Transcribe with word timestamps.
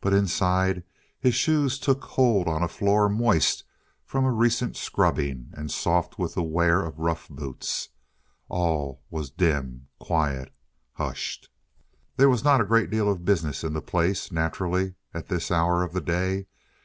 But 0.00 0.12
inside 0.12 0.82
his 1.20 1.36
shoes 1.36 1.78
took 1.78 2.02
hold 2.02 2.48
on 2.48 2.64
a 2.64 2.66
floor 2.66 3.08
moist 3.08 3.62
from 4.04 4.24
a 4.24 4.32
recent 4.32 4.76
scrubbing 4.76 5.52
and 5.52 5.70
soft 5.70 6.18
with 6.18 6.34
the 6.34 6.42
wear 6.42 6.84
of 6.84 6.98
rough 6.98 7.28
boots; 7.28 7.86
and 7.86 7.92
all 8.48 9.04
was 9.10 9.30
dim, 9.30 9.86
quiet, 10.00 10.52
hushed. 10.94 11.50
There 12.16 12.28
was 12.28 12.42
not 12.42 12.60
a 12.62 12.66
great 12.66 12.90
deal 12.90 13.08
of 13.08 13.24
business 13.24 13.62
in 13.62 13.74
the 13.74 13.80
place, 13.80 14.32
naturally, 14.32 14.96
at 15.14 15.28
this 15.28 15.52
hour 15.52 15.84
of 15.84 15.92
the 15.92 16.00
day. 16.00 16.48